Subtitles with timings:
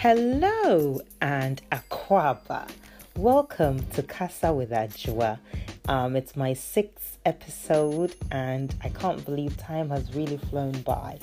[0.00, 2.70] Hello and Akwaaba.
[3.16, 5.40] Welcome to Casa with Ajua.
[5.88, 11.18] Um, it's my sixth episode, and I can't believe time has really flown by.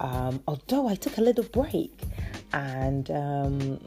[0.00, 1.96] Um, although I took a little break,
[2.52, 3.80] and um,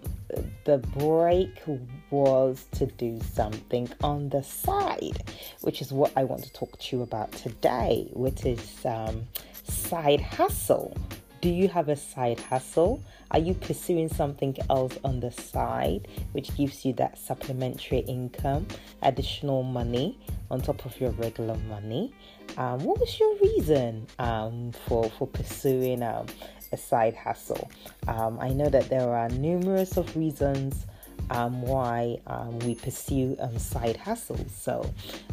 [0.63, 1.61] the break
[2.09, 5.21] was to do something on the side,
[5.63, 9.27] which is what I want to talk to you about today, which is um,
[9.65, 10.95] side hustle.
[11.41, 13.01] Do you have a side hustle?
[13.31, 18.67] Are you pursuing something else on the side which gives you that supplementary income,
[19.03, 20.19] additional money
[20.51, 22.13] on top of your regular money?
[22.57, 26.25] Um, what was your reason um, for, for pursuing um,
[26.73, 27.71] a side hustle?
[28.09, 30.87] Um, I know that there are numerous of reasons
[31.31, 34.51] um, why um, we pursue um, side hustles.
[34.55, 34.91] So,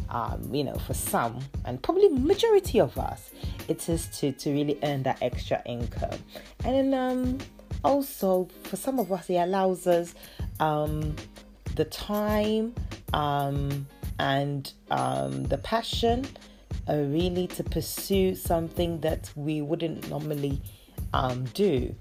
[0.09, 3.31] um, you know, for some, and probably majority of us,
[3.67, 6.19] it is to to really earn that extra income.
[6.63, 7.37] And then um,
[7.83, 10.13] also for some of us, it allows us
[10.59, 11.15] um,
[11.75, 12.73] the time
[13.13, 16.25] and the passion.
[16.89, 20.61] Uh, really to pursue something that we wouldn't normally
[21.53, 21.93] do.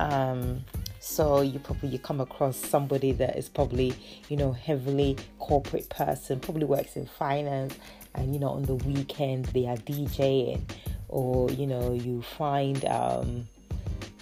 [0.00, 0.64] Um,
[1.02, 3.92] so you probably you come across somebody that is probably
[4.28, 7.74] you know heavily corporate person, probably works in finance,
[8.14, 10.60] and you know on the weekend they are DJing,
[11.08, 13.48] or you know you find um,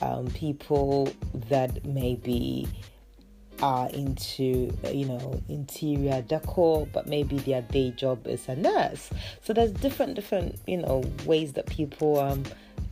[0.01, 1.13] um, people
[1.51, 2.67] that maybe
[3.63, 9.11] are into you know interior decor but maybe their day job is a nurse.
[9.43, 12.43] So there's different different you know ways that people um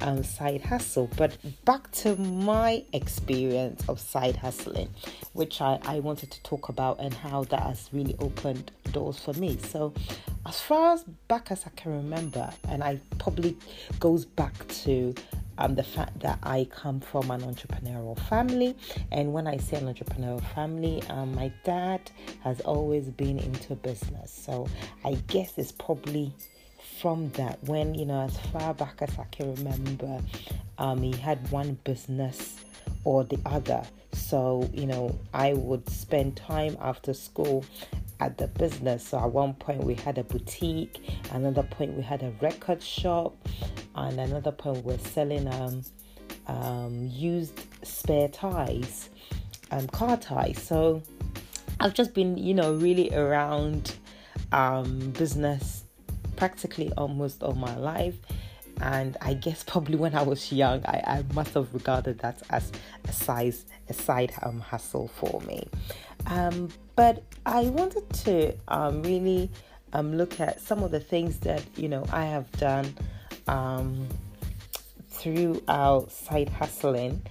[0.00, 1.10] um, side hustle.
[1.16, 4.88] But back to my experience of side hustling,
[5.32, 9.32] which I, I wanted to talk about and how that has really opened doors for
[9.34, 9.58] me.
[9.58, 9.92] So,
[10.46, 13.56] as far as back as I can remember, and I probably
[14.00, 15.14] goes back to
[15.58, 18.76] um, the fact that I come from an entrepreneurial family.
[19.12, 22.10] And when I say an entrepreneurial family, um, my dad
[22.44, 24.32] has always been into business.
[24.32, 24.68] So
[25.04, 26.32] I guess it's probably
[27.00, 30.20] from that when you know as far back as i can remember
[30.78, 32.56] um, he had one business
[33.04, 33.82] or the other.
[34.12, 37.64] So you know i would spend time after school
[38.20, 39.08] at the business.
[39.08, 41.00] So at one point we had a boutique
[41.32, 43.36] another point we had a record shop
[43.94, 45.82] and another point we we're selling um,
[46.46, 49.10] um, used spare tires
[49.70, 51.02] um, car ties so
[51.80, 53.96] i've just been you know really around
[54.52, 55.84] um, business
[56.38, 58.16] practically almost all my life.
[58.80, 62.72] And I guess probably when I was young, I, I must have regarded that as
[63.04, 65.66] a size a side um, hustle for me.
[66.26, 69.50] Um, but I wanted to um, really
[69.92, 72.94] um, look at some of the things that you know I have done
[73.46, 74.08] um,
[75.10, 77.22] throughout side hustling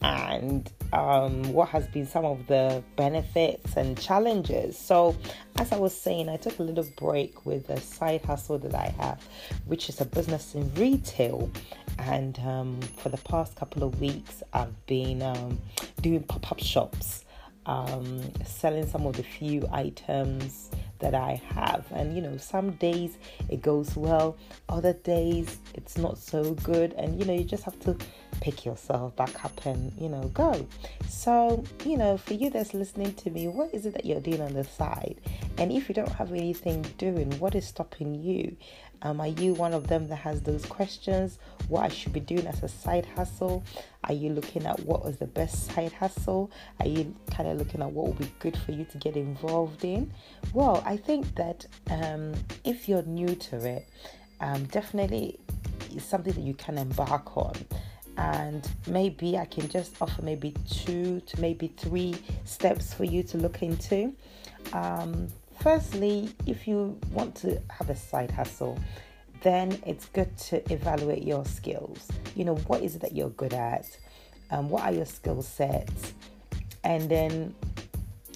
[0.00, 4.78] and um, what has been some of the benefits and challenges.
[4.78, 5.16] So,
[5.56, 8.94] as I was saying, I took a little break with a side hustle that I
[8.98, 9.22] have,
[9.66, 11.50] which is a business in retail.
[11.98, 15.58] And um, for the past couple of weeks, I've been um,
[16.02, 17.24] doing pop up shops,
[17.64, 21.86] um, selling some of the few items that I have.
[21.90, 23.18] And you know, some days
[23.48, 24.36] it goes well,
[24.68, 26.92] other days it's not so good.
[26.94, 27.96] And you know, you just have to
[28.40, 30.66] pick yourself back up and you know go.
[31.08, 34.40] So, you know, for you that's listening to me, what is it that you're doing
[34.40, 35.20] on the side?
[35.58, 38.56] And if you don't have anything doing, what is stopping you?
[39.02, 41.38] Um, are you one of them that has those questions?
[41.68, 43.64] What I should be doing as a side hustle?
[44.04, 46.50] Are you looking at what was the best side hustle?
[46.80, 49.84] Are you kind of looking at what would be good for you to get involved
[49.84, 50.12] in?
[50.52, 52.34] Well, I think that um,
[52.64, 53.88] if you're new to it,
[54.40, 55.38] um, definitely
[55.90, 57.54] it's something that you can embark on
[58.18, 62.14] and maybe I can just offer maybe two to maybe three
[62.44, 64.14] steps for you to look into.
[64.72, 65.28] Um,
[65.60, 68.78] firstly, if you want to have a side hustle,
[69.42, 72.08] then it's good to evaluate your skills.
[72.34, 73.86] You know, what is it that you're good at?
[74.50, 76.14] Um, what are your skill sets?
[76.84, 77.54] And then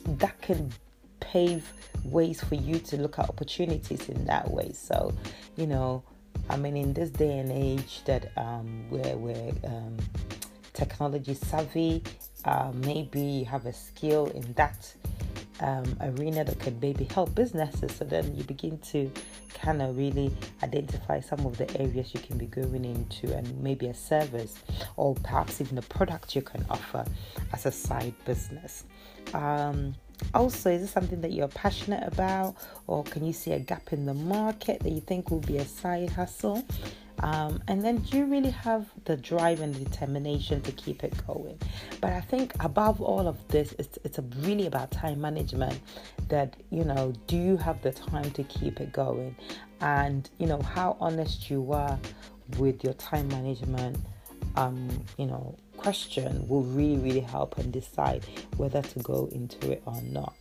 [0.05, 0.73] that can
[1.21, 1.73] pave
[2.05, 4.73] ways for you to look at opportunities in that way.
[4.73, 5.15] So,
[5.57, 6.03] you know,
[6.49, 9.97] I mean, in this day and age that um, we're, we're um,
[10.73, 12.03] technology savvy,
[12.45, 14.93] uh, maybe you have a skill in that
[15.61, 17.93] um, arena that could maybe help businesses.
[17.95, 19.11] So then you begin to
[19.55, 20.31] kind of really
[20.63, 24.55] identify some of the areas you can be going into and maybe a service
[24.97, 27.05] or perhaps even a product you can offer
[27.53, 28.85] as a side business.
[29.35, 29.95] Um,
[30.35, 32.55] also, is this something that you're passionate about,
[32.87, 35.65] or can you see a gap in the market that you think will be a
[35.65, 36.65] side hustle?
[37.23, 41.59] Um, and then do you really have the drive and determination to keep it going?
[42.01, 45.81] But I think above all of this, it's, it's really about time management.
[46.29, 49.37] That, you know, do you have the time to keep it going?
[49.81, 51.99] And, you know, how honest you are
[52.59, 53.99] with your time management,
[54.57, 58.25] um, you know, question will really, really help and decide
[58.57, 60.35] whether to go into it or not.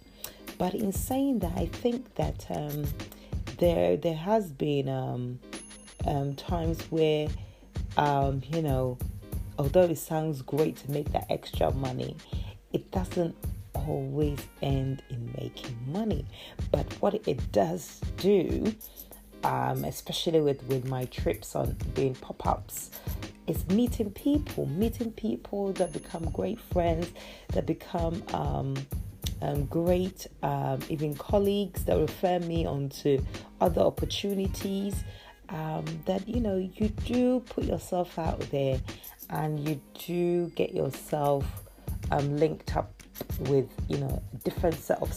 [0.58, 2.86] But in saying that, I think that um,
[3.58, 5.40] there there has been um,
[6.10, 7.30] um, times where
[7.98, 8.98] um, you know,
[9.58, 12.16] although it sounds great to make that extra money,
[12.74, 13.36] it doesn't
[13.74, 16.26] always end in making money.
[16.72, 18.74] But what it does do,
[19.44, 22.92] um, especially with with my trips on doing pop ups,
[23.48, 27.12] is meeting people, meeting people that become great friends,
[27.54, 28.76] that become um,
[29.42, 33.24] um, great, um, even colleagues that refer me onto
[33.62, 35.04] other opportunities.
[35.52, 38.80] Um, that you know, you do put yourself out there
[39.30, 41.46] and you do get yourself
[42.12, 42.92] um, linked up
[43.42, 45.12] with you know different set of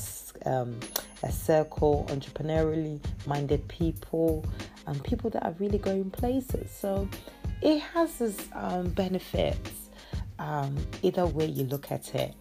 [0.47, 0.79] um,
[1.23, 4.45] a circle entrepreneurially minded people
[4.87, 6.71] and people that are really going places.
[6.71, 7.09] So
[7.61, 9.71] it has its um, benefits
[10.39, 12.35] um, either way you look at it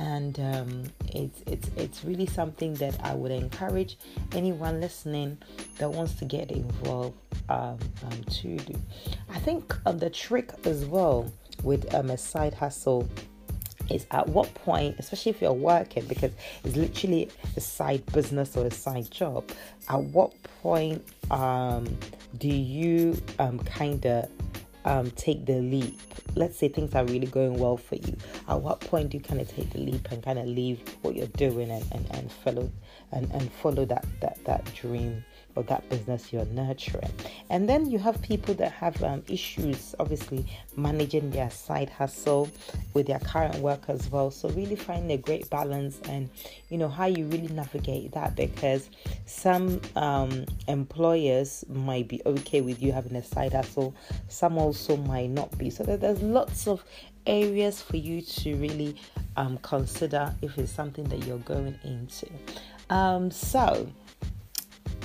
[0.00, 3.98] and um, it's it's it's really something that I would encourage
[4.32, 5.36] anyone listening
[5.78, 7.16] that wants to get involved
[7.50, 8.74] um, um, to do.
[9.28, 11.30] I think um, the trick as well
[11.62, 13.06] with um, a side hustle
[13.90, 16.32] is at what point, especially if you're working, because
[16.64, 19.50] it's literally a side business or a side job.
[19.88, 20.32] At what
[20.62, 21.98] point um,
[22.38, 23.20] do you
[23.66, 24.28] kind of
[24.84, 25.98] um, take the leap?
[26.34, 28.16] Let's say things are really going well for you.
[28.48, 31.14] At what point do you kind of take the leap and kind of leave what
[31.14, 32.70] you're doing and, and, and follow
[33.12, 35.24] and, and follow that, that, that dream
[35.56, 37.10] or that business you're nurturing.
[37.48, 42.48] And then you have people that have um, issues, obviously, managing their side hustle
[42.94, 44.30] with their current work as well.
[44.30, 46.30] So, really finding a great balance and,
[46.68, 48.90] you know, how you really navigate that because
[49.26, 53.94] some um, employers might be okay with you having a side hustle,
[54.28, 55.70] some also might not be.
[55.70, 56.84] So, there's lots of
[57.26, 58.96] areas for you to really
[59.36, 62.28] um, consider if it's something that you're going into.
[62.90, 63.86] Um, so,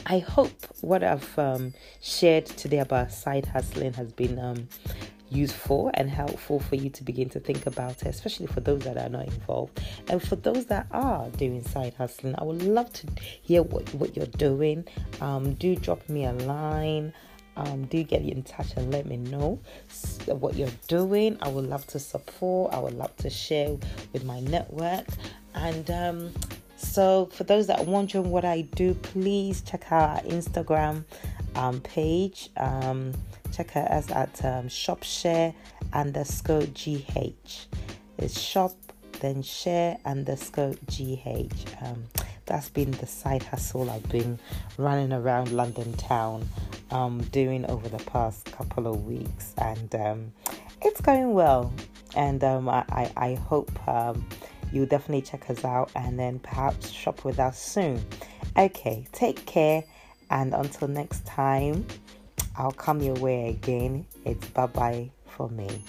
[0.07, 4.67] I hope what I've um, shared today about side hustling has been um,
[5.31, 8.97] useful and helpful for you to begin to think about it, especially for those that
[8.97, 9.81] are not involved.
[10.07, 13.07] And for those that are doing side hustling, I would love to
[13.41, 14.85] hear what, what you're doing.
[15.21, 17.11] Um, do drop me a line.
[17.57, 19.59] Um, do get in touch and let me know
[20.27, 21.37] what you're doing.
[21.41, 22.73] I would love to support.
[22.73, 23.77] I would love to share
[24.13, 25.07] with my network.
[25.55, 26.31] And um,
[26.85, 31.03] so, for those that are wondering what I do, please check out our Instagram
[31.55, 32.49] um, page.
[32.57, 33.13] Um,
[33.51, 35.53] check us at um, shopshare
[35.93, 37.65] underscore gh.
[38.17, 38.73] It's shop
[39.19, 41.83] then share underscore gh.
[41.83, 42.05] Um,
[42.45, 44.39] that's been the side hustle I've been
[44.77, 46.47] running around London town
[46.91, 50.31] um, doing over the past couple of weeks, and um,
[50.81, 51.73] it's going well.
[52.15, 54.25] And um, I, I, I hope um,
[54.75, 58.05] you'll definitely check us out and then perhaps shop with us soon.
[58.57, 59.83] Okay, take care,
[60.29, 61.85] and until next time,
[62.57, 64.05] I'll come your way again.
[64.25, 65.81] It's bye bye for me.